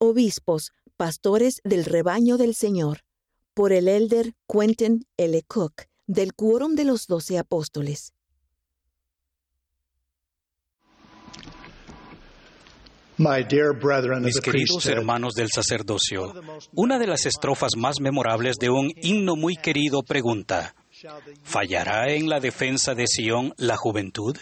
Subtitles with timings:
[0.00, 3.00] Obispos, pastores del rebaño del Señor,
[3.52, 5.42] por el elder Quentin L.
[5.48, 8.12] Cook, del Quórum de los Doce Apóstoles.
[13.18, 16.32] Mis queridos hermanos del sacerdocio,
[16.76, 20.76] una de las estrofas más memorables de un himno muy querido pregunta,
[21.42, 24.36] ¿fallará en la defensa de Sión la juventud?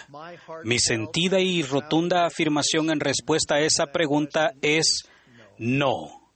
[0.64, 5.06] Mi sentida y rotunda afirmación en respuesta a esa pregunta es
[5.58, 6.26] no.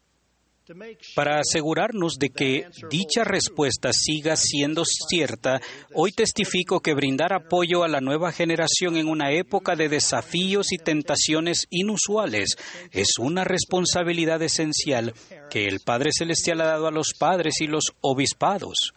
[1.16, 5.60] Para asegurarnos de que dicha respuesta siga siendo cierta,
[5.94, 10.78] hoy testifico que brindar apoyo a la nueva generación en una época de desafíos y
[10.78, 12.56] tentaciones inusuales
[12.92, 15.12] es una responsabilidad esencial
[15.50, 18.92] que el Padre Celestial ha dado a los padres y los obispados.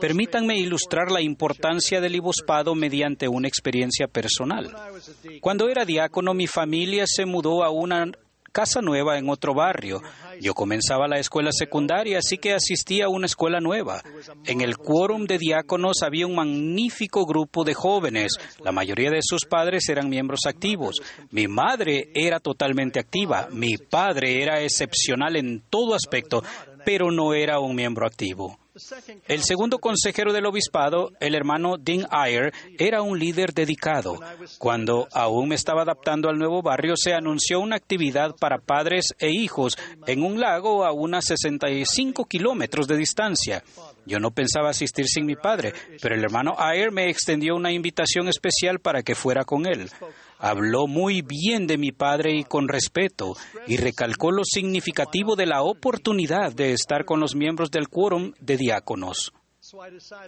[0.00, 4.74] Permítanme ilustrar la importancia del obispado mediante una experiencia personal.
[5.40, 8.10] Cuando era diácono, mi familia se mudó a una
[8.52, 10.00] casa nueva en otro barrio.
[10.40, 14.02] Yo comenzaba la escuela secundaria, así que asistía a una escuela nueva.
[14.44, 18.32] En el quórum de diáconos había un magnífico grupo de jóvenes.
[18.62, 21.00] La mayoría de sus padres eran miembros activos.
[21.30, 23.48] Mi madre era totalmente activa.
[23.52, 26.42] Mi padre era excepcional en todo aspecto,
[26.84, 28.58] pero no era un miembro activo.
[29.26, 34.18] El segundo consejero del obispado, el hermano Dean Ayer, era un líder dedicado.
[34.58, 39.30] Cuando aún me estaba adaptando al nuevo barrio, se anunció una actividad para padres e
[39.30, 43.62] hijos en un lago a unas 65 kilómetros de distancia.
[44.06, 48.28] Yo no pensaba asistir sin mi padre, pero el hermano Ayer me extendió una invitación
[48.28, 49.90] especial para que fuera con él.
[50.40, 53.34] Habló muy bien de mi padre y con respeto,
[53.66, 58.56] y recalcó lo significativo de la oportunidad de estar con los miembros del quórum de
[58.56, 59.32] diáconos.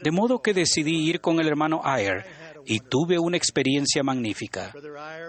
[0.03, 2.27] De modo que decidí ir con el hermano Ayer
[2.67, 4.73] y tuve una experiencia magnífica.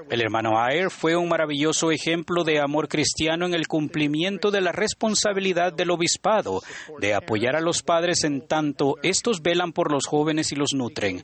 [0.10, 4.74] El hermano Ayer fue un maravilloso ejemplo de amor cristiano en el cumplimiento de la
[4.74, 6.62] responsabilidad del obispado
[7.00, 11.24] de apoyar a los padres en tanto estos velan por los jóvenes y los nutren.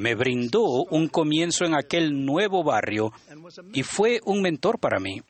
[0.00, 3.12] Me brindó un comienzo en aquel nuevo barrio
[3.74, 5.20] y fue un mentor para mí.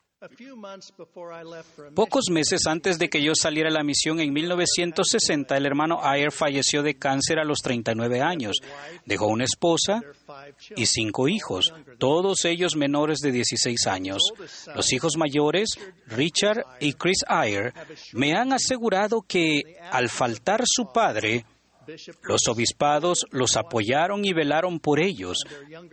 [1.97, 6.31] Pocos meses antes de que yo saliera a la misión en 1960, el hermano Ayer
[6.31, 8.59] falleció de cáncer a los 39 años.
[9.07, 10.03] Dejó una esposa
[10.77, 14.23] y cinco hijos, todos ellos menores de 16 años.
[14.73, 15.71] Los hijos mayores,
[16.07, 17.75] Richard y Chris Ayer,
[18.13, 21.45] me han asegurado que al faltar su padre,
[22.23, 25.39] los obispados los apoyaron y velaron por ellos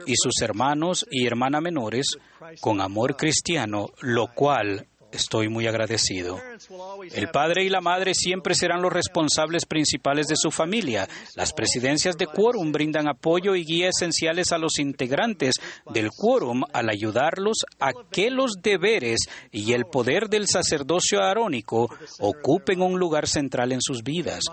[0.06, 2.18] y sus hermanos y hermanas menores
[2.62, 4.88] con amor cristiano, lo cual
[5.18, 6.40] Estoy muy agradecido.
[7.12, 11.10] El padre y la madre siempre serán los responsables principales de su familia.
[11.36, 15.56] Las presidencias de quórum brindan apoyo y guía esenciales a los integrantes
[15.92, 21.90] del quórum al ayudarlos a que los deberes y el poder del sacerdocio arónico
[22.20, 24.44] ocupen un lugar central en sus vidas.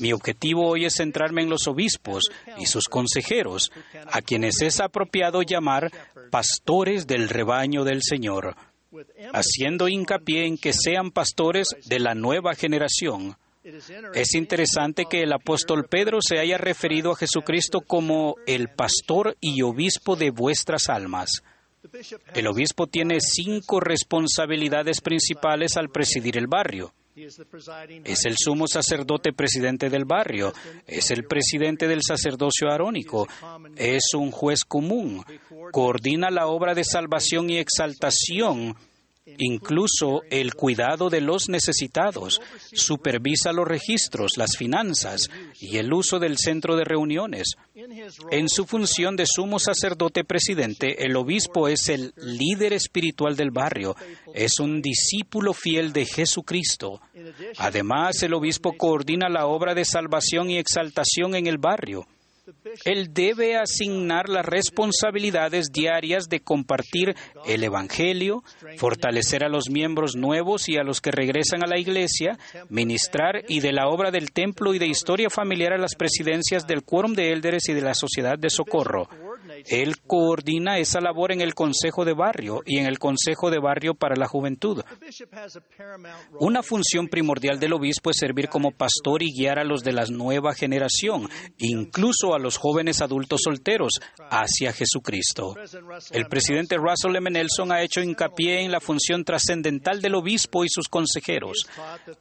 [0.00, 2.24] Mi objetivo hoy es centrarme en los obispos
[2.58, 3.72] y sus consejeros,
[4.12, 5.90] a quienes es apropiado llamar
[6.30, 8.54] pastores del rebaño del Señor
[9.32, 13.36] haciendo hincapié en que sean pastores de la nueva generación.
[14.12, 19.62] Es interesante que el apóstol Pedro se haya referido a Jesucristo como el pastor y
[19.62, 21.42] obispo de vuestras almas.
[22.34, 26.92] El obispo tiene cinco responsabilidades principales al presidir el barrio.
[27.16, 30.52] Es el sumo sacerdote presidente del barrio,
[30.84, 33.28] es el presidente del sacerdocio arónico,
[33.76, 35.24] es un juez común,
[35.70, 38.74] coordina la obra de salvación y exaltación
[39.38, 42.40] incluso el cuidado de los necesitados,
[42.72, 45.30] supervisa los registros, las finanzas
[45.60, 47.54] y el uso del centro de reuniones.
[48.30, 53.96] En su función de sumo sacerdote presidente, el obispo es el líder espiritual del barrio,
[54.34, 57.00] es un discípulo fiel de Jesucristo.
[57.58, 62.06] Además, el obispo coordina la obra de salvación y exaltación en el barrio.
[62.84, 67.14] Él debe asignar las responsabilidades diarias de compartir
[67.46, 68.42] el Evangelio,
[68.76, 72.38] fortalecer a los miembros nuevos y a los que regresan a la iglesia,
[72.68, 76.82] ministrar y de la obra del templo y de historia familiar a las presidencias del
[76.82, 79.08] quórum de élderes y de la sociedad de socorro.
[79.66, 83.94] Él coordina esa labor en el Consejo de Barrio y en el Consejo de Barrio
[83.94, 84.82] para la Juventud.
[86.38, 90.04] Una función primordial del obispo es servir como pastor y guiar a los de la
[90.06, 91.28] nueva generación,
[91.58, 93.92] incluso a los jóvenes adultos solteros,
[94.30, 95.54] hacia Jesucristo.
[96.10, 97.30] El presidente Russell M.
[97.30, 101.66] Nelson ha hecho hincapié en la función trascendental del obispo y sus consejeros.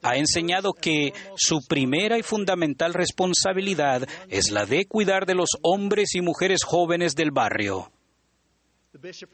[0.01, 6.15] Ha enseñado que su primera y fundamental responsabilidad es la de cuidar de los hombres
[6.15, 7.92] y mujeres jóvenes barrio.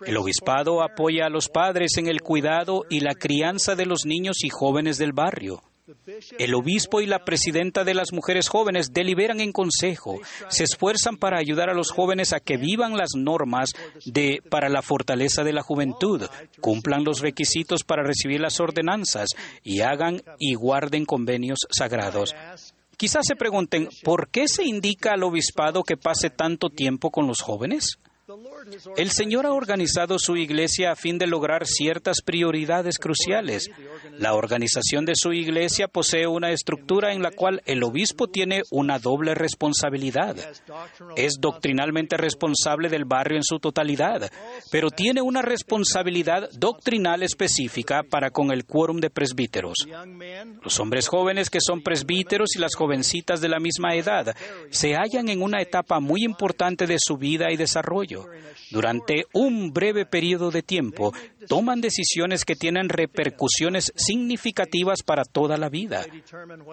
[0.06, 4.44] El obispado apoya a los padres en el cuidado y la crianza de los niños
[4.44, 5.62] y jóvenes del barrio.
[6.38, 11.40] El obispo y la presidenta de las mujeres jóvenes deliberan en consejo, se esfuerzan para
[11.40, 13.72] ayudar a los jóvenes a que vivan las normas
[14.06, 16.28] de para la fortaleza de la juventud,
[16.62, 19.30] cumplan los requisitos para recibir las ordenanzas
[19.64, 22.36] y hagan y guarden convenios sagrados.
[23.00, 27.40] Quizás se pregunten, ¿por qué se indica al obispado que pase tanto tiempo con los
[27.40, 27.98] jóvenes?
[28.98, 33.72] El Señor ha organizado su iglesia a fin de lograr ciertas prioridades cruciales.
[34.18, 39.00] La organización de su iglesia posee una estructura en la cual el obispo tiene una
[39.00, 40.36] doble responsabilidad.
[41.16, 44.32] Es doctrinalmente responsable del barrio en su totalidad,
[44.72, 49.78] pero tiene una responsabilidad doctrinal específica para con el quórum de presbíteros.
[50.62, 54.36] Los hombres jóvenes que son presbíteros y las jovencitas de la misma edad
[54.70, 58.19] se hallan en una etapa muy importante de su vida y desarrollo.
[58.72, 61.14] Durante un breve periodo de tiempo,
[61.48, 66.06] toman decisiones que tienen repercusiones significativas para toda la vida.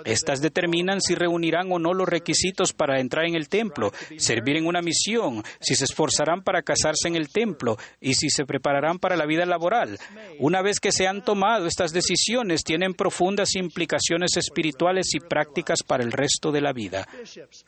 [0.05, 4.67] Estas determinan si reunirán o no los requisitos para entrar en el templo, servir en
[4.67, 9.17] una misión, si se esforzarán para casarse en el templo y si se prepararán para
[9.17, 9.99] la vida laboral.
[10.39, 16.05] Una vez que se han tomado estas decisiones, tienen profundas implicaciones espirituales y prácticas para
[16.05, 17.07] el resto de la vida.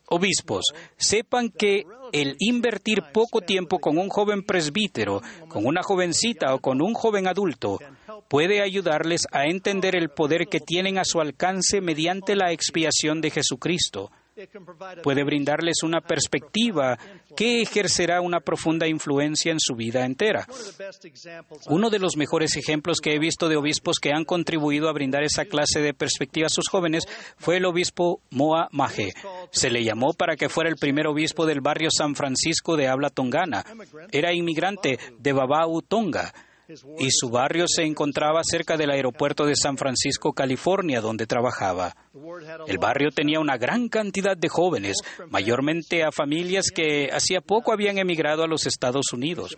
[0.09, 0.67] Obispos,
[0.97, 6.81] sepan que el invertir poco tiempo con un joven presbítero, con una jovencita o con
[6.81, 7.79] un joven adulto
[8.29, 13.31] puede ayudarles a entender el poder que tienen a su alcance mediante la expiación de
[13.31, 14.11] Jesucristo
[15.03, 16.99] puede brindarles una perspectiva
[17.37, 20.47] que ejercerá una profunda influencia en su vida entera.
[21.69, 25.23] Uno de los mejores ejemplos que he visto de obispos que han contribuido a brindar
[25.23, 27.05] esa clase de perspectiva a sus jóvenes
[27.37, 29.13] fue el obispo Moa Maje.
[29.51, 33.11] Se le llamó para que fuera el primer obispo del barrio San Francisco de habla
[33.11, 33.65] tongana.
[34.13, 36.33] Era inmigrante de Babau, Tonga
[36.99, 41.97] y su barrio se encontraba cerca del aeropuerto de San Francisco, California, donde trabajaba.
[42.67, 44.99] El barrio tenía una gran cantidad de jóvenes,
[45.31, 49.57] mayormente a familias que hacía poco habían emigrado a los Estados Unidos.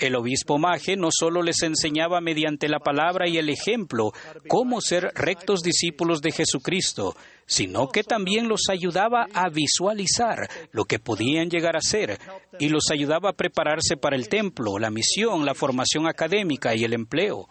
[0.00, 4.10] El obispo Maje no solo les enseñaba mediante la palabra y el ejemplo
[4.48, 7.14] cómo ser rectos discípulos de Jesucristo,
[7.48, 12.18] sino que también los ayudaba a visualizar lo que podían llegar a ser
[12.58, 16.92] y los ayudaba a prepararse para el templo, la misión, la formación académica y el
[16.92, 17.48] empleo.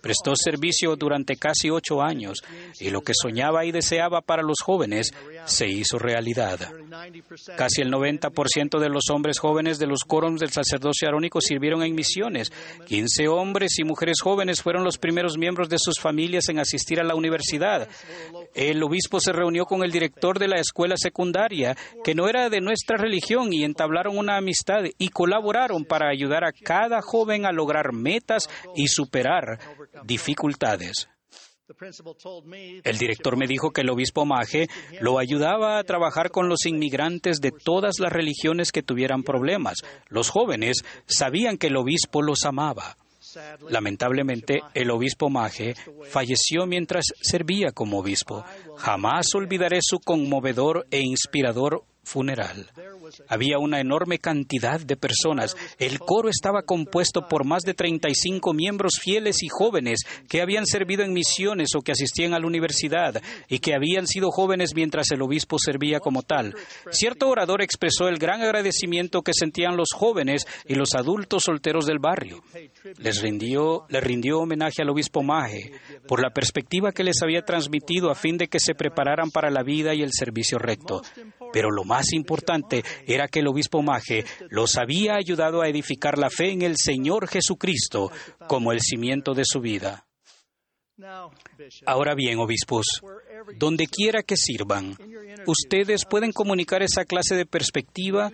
[0.00, 2.38] Prestó servicio durante casi ocho años
[2.78, 5.12] y lo que soñaba y deseaba para los jóvenes
[5.44, 6.70] se hizo realidad.
[7.56, 11.96] Casi el 90% de los hombres jóvenes de los coros del sacerdocio arónico sirvieron en
[11.96, 12.52] misiones.
[12.86, 17.04] 15 hombres y mujeres jóvenes fueron los primeros miembros de sus familias en asistir a
[17.04, 17.88] la universidad.
[18.54, 22.60] El obispo se reunió con el director de la escuela secundaria, que no era de
[22.60, 27.92] nuestra religión, y entablaron una amistad y colaboraron para ayudar a cada joven a lograr
[27.92, 29.58] metas y superar
[30.04, 31.08] dificultades.
[32.84, 34.66] El director me dijo que el obispo Maje
[35.00, 39.78] lo ayudaba a trabajar con los inmigrantes de todas las religiones que tuvieran problemas.
[40.08, 42.96] Los jóvenes sabían que el obispo los amaba.
[43.68, 45.74] Lamentablemente, el obispo Maje
[46.10, 48.44] falleció mientras servía como obispo.
[48.76, 52.70] Jamás olvidaré su conmovedor e inspirador funeral.
[53.28, 55.56] Había una enorme cantidad de personas.
[55.78, 61.02] El coro estaba compuesto por más de 35 miembros fieles y jóvenes que habían servido
[61.02, 65.22] en misiones o que asistían a la universidad y que habían sido jóvenes mientras el
[65.22, 66.54] obispo servía como tal.
[66.90, 71.98] Cierto orador expresó el gran agradecimiento que sentían los jóvenes y los adultos solteros del
[71.98, 72.42] barrio.
[72.98, 75.72] Les rindió, le rindió homenaje al obispo Maje
[76.06, 79.62] por la perspectiva que les había transmitido a fin de que se prepararan para la
[79.62, 81.02] vida y el servicio recto.
[81.52, 86.30] Pero lo más importante era que el obispo Maje los había ayudado a edificar la
[86.30, 88.12] fe en el Señor Jesucristo
[88.46, 90.06] como el cimiento de su vida.
[91.86, 92.86] Ahora bien, obispos,
[93.56, 94.96] donde quiera que sirvan,
[95.46, 98.30] ustedes pueden comunicar esa clase de perspectiva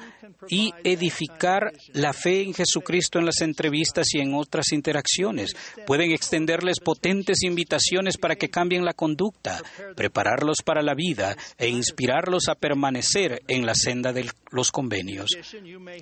[0.48, 5.56] y edificar la fe en Jesucristo en las entrevistas y en otras interacciones.
[5.86, 9.60] Pueden extenderles potentes invitaciones para que cambien la conducta,
[9.94, 15.30] prepararlos para la vida e inspirarlos a permanecer en la senda de los convenios.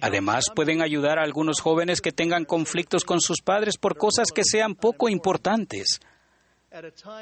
[0.01, 4.45] Además, pueden ayudar a algunos jóvenes que tengan conflictos con sus padres por cosas que
[4.45, 6.01] sean poco importantes.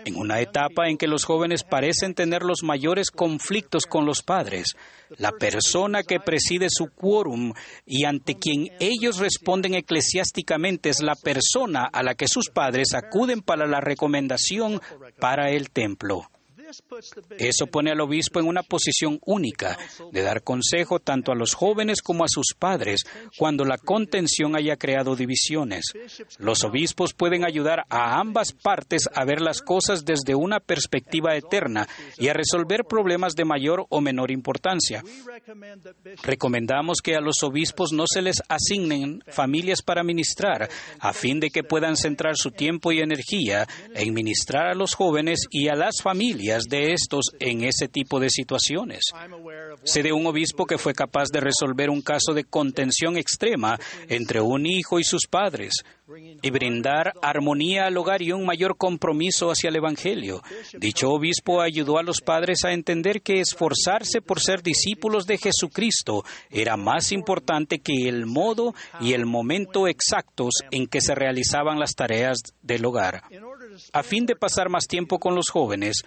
[0.06, 4.76] En una etapa en que los jóvenes parecen tener los mayores conflictos con los padres,
[5.18, 7.52] la persona que preside su quórum
[7.84, 13.42] y ante quien ellos responden eclesiásticamente es la persona a la que sus padres acuden
[13.42, 14.80] para la recomendación
[15.18, 16.31] para el templo.
[17.38, 19.78] Eso pone al obispo en una posición única
[20.10, 23.02] de dar consejo tanto a los jóvenes como a sus padres
[23.38, 25.84] cuando la contención haya creado divisiones.
[26.38, 31.88] Los obispos pueden ayudar a ambas partes a ver las cosas desde una perspectiva eterna
[32.18, 35.02] y a resolver problemas de mayor o menor importancia.
[36.22, 41.50] Recomendamos que a los obispos no se les asignen familias para ministrar, a fin de
[41.50, 46.02] que puedan centrar su tiempo y energía en ministrar a los jóvenes y a las
[46.02, 49.00] familias de estos en ese tipo de situaciones.
[49.84, 53.78] Sé de un obispo que fue capaz de resolver un caso de contención extrema
[54.08, 55.74] entre un hijo y sus padres
[56.42, 60.42] y brindar armonía al hogar y un mayor compromiso hacia el Evangelio.
[60.74, 66.24] Dicho obispo ayudó a los padres a entender que esforzarse por ser discípulos de Jesucristo
[66.50, 71.94] era más importante que el modo y el momento exactos en que se realizaban las
[71.94, 73.22] tareas del hogar.
[73.92, 76.02] A fin de pasar más tiempo con los jóvenes,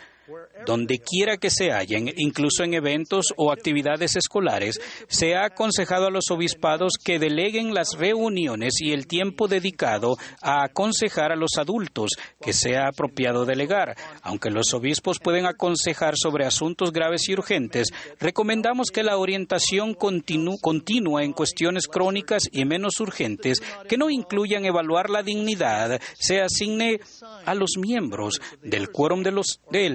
[0.65, 6.12] donde quiera que se hallen, incluso en eventos o actividades escolares, se ha aconsejado a
[6.12, 12.12] los obispados que deleguen las reuniones y el tiempo dedicado a aconsejar a los adultos
[12.41, 13.95] que sea apropiado delegar.
[14.22, 21.24] Aunque los obispos pueden aconsejar sobre asuntos graves y urgentes, recomendamos que la orientación continua
[21.24, 27.00] en cuestiones crónicas y menos urgentes, que no incluyan evaluar la dignidad, se asigne
[27.45, 29.86] a los miembros del quórum de los de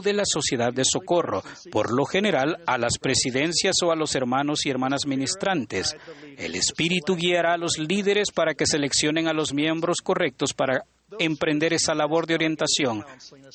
[0.00, 4.66] de la sociedad de socorro, por lo general a las presidencias o a los hermanos
[4.66, 5.96] y hermanas ministrantes.
[6.36, 10.84] El Espíritu guiará a los líderes para que seleccionen a los miembros correctos para
[11.18, 13.04] emprender esa labor de orientación.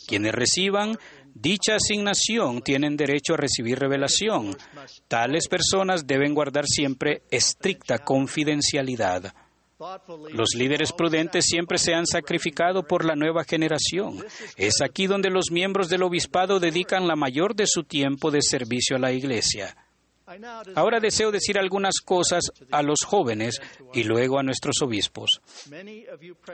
[0.07, 0.97] Quienes reciban
[1.33, 4.57] dicha asignación tienen derecho a recibir revelación.
[5.07, 9.33] Tales personas deben guardar siempre estricta confidencialidad.
[10.31, 14.23] Los líderes prudentes siempre se han sacrificado por la nueva generación.
[14.55, 18.95] Es aquí donde los miembros del obispado dedican la mayor de su tiempo de servicio
[18.95, 19.75] a la Iglesia.
[20.75, 23.59] Ahora deseo decir algunas cosas a los jóvenes
[23.93, 25.41] y luego a nuestros obispos.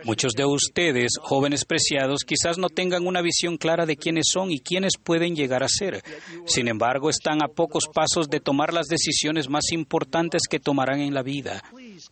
[0.04, 4.60] Muchos de ustedes, jóvenes preciados, quizás no tengan una visión clara de quiénes son y
[4.60, 6.02] quiénes pueden llegar a ser.
[6.46, 11.14] Sin embargo, están a pocos pasos de tomar las decisiones más importantes que tomarán en
[11.14, 11.62] la vida.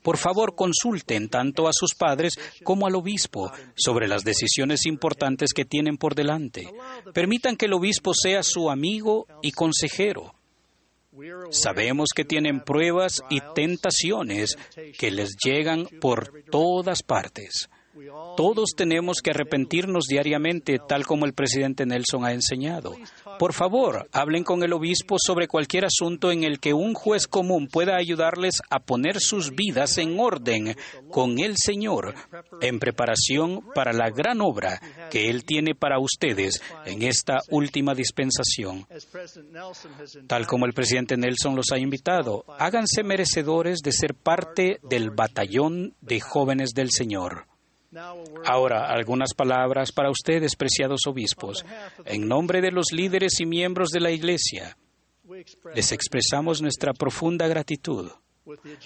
[0.02, 5.66] Por favor, consulten tanto a sus padres como al obispo sobre las decisiones importantes que
[5.66, 6.68] tienen por delante.
[7.14, 10.34] Permitan que el obispo sea su amigo y consejero.
[11.50, 14.58] Sabemos que tienen pruebas y tentaciones
[14.98, 17.70] que les llegan por todas partes.
[18.36, 22.94] Todos tenemos que arrepentirnos diariamente, tal como el presidente Nelson ha enseñado.
[23.40, 27.68] Por favor, hablen con el obispo sobre cualquier asunto en el que un juez común
[27.68, 30.76] pueda ayudarles a poner sus vidas en orden
[31.10, 32.16] con el Señor
[32.62, 38.86] en preparación para la gran obra que Él tiene para ustedes en esta última dispensación.
[40.28, 45.96] Tal como el presidente Nelson los ha invitado, háganse merecedores de ser parte del batallón
[46.02, 47.48] de jóvenes del Señor.
[48.46, 51.66] Ahora, algunas palabras para ustedes, preciados obispos.
[52.06, 54.78] En nombre de los líderes y miembros de la Iglesia,
[55.74, 58.12] les expresamos nuestra profunda gratitud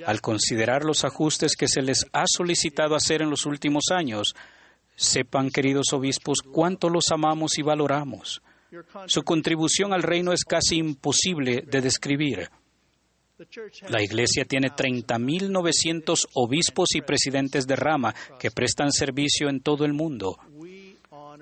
[0.05, 4.35] al considerar los ajustes que se les ha solicitado hacer en los últimos años.
[4.95, 8.41] Sepan, queridos obispos, cuánto los amamos y valoramos.
[9.07, 12.49] Su contribución al reino es casi imposible de describir.
[13.87, 19.93] La Iglesia tiene 30.900 obispos y presidentes de rama que prestan servicio en todo el
[19.93, 20.37] mundo.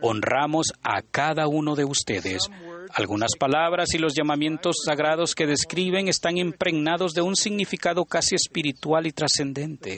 [0.02, 2.50] Honramos a cada uno de ustedes.
[2.94, 9.08] Algunas palabras y los llamamientos sagrados que describen están impregnados de un significado casi espiritual
[9.08, 9.98] y trascendente.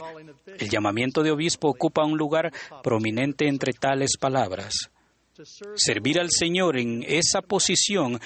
[0.58, 2.52] El llamamiento de obispo ocupa un lugar
[2.82, 4.90] prominente entre tales palabras.
[5.76, 8.20] Servir al Señor en esa posición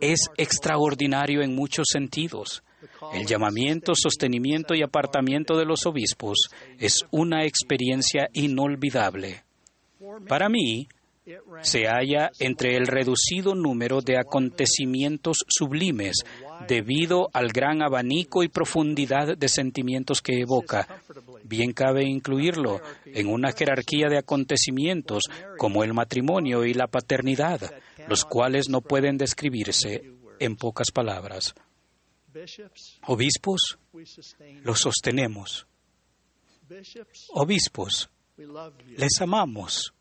[0.00, 2.62] es extraordinario en muchos sentidos.
[3.12, 9.44] El llamamiento, sostenimiento y apartamiento de los obispos es una experiencia inolvidable.
[10.28, 10.88] Para mí,
[11.62, 16.22] se halla entre el reducido número de acontecimientos sublimes
[16.68, 20.86] debido al gran abanico y profundidad de sentimientos que evoca.
[21.42, 25.24] Bien cabe incluirlo en una jerarquía de acontecimientos
[25.58, 27.72] como el matrimonio y la paternidad,
[28.06, 30.04] los cuales no pueden describirse
[30.38, 31.54] en pocas palabras.
[33.06, 33.78] Obispos,
[34.62, 35.66] los sostenemos.
[37.30, 38.10] Obispos,
[38.96, 39.92] les amamos.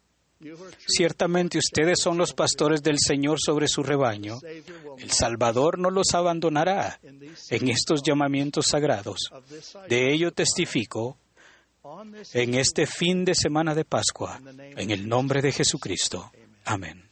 [0.86, 4.38] Ciertamente ustedes son los pastores del Señor sobre su rebaño.
[4.98, 9.32] El Salvador no los abandonará en estos llamamientos sagrados.
[9.88, 11.18] De ello testifico
[12.34, 16.32] en este fin de semana de Pascua, en el nombre de Jesucristo.
[16.66, 17.10] Amén.